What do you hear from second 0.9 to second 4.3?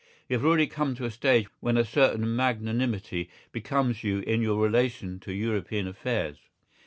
to a stage when a certain magnanimity becomes you